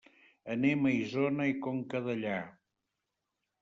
Anem 0.55 0.87
a 0.93 0.95
Isona 1.03 1.47
i 1.53 1.59
Conca 1.69 2.05
Dellà. 2.11 2.37